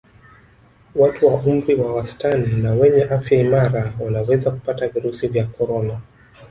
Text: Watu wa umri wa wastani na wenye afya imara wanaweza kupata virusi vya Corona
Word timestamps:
Watu 0.95 1.27
wa 1.27 1.33
umri 1.33 1.75
wa 1.75 1.95
wastani 1.95 2.47
na 2.61 2.73
wenye 2.73 3.03
afya 3.03 3.39
imara 3.41 3.93
wanaweza 3.99 4.51
kupata 4.51 4.87
virusi 4.87 5.27
vya 5.27 5.45
Corona 5.45 6.01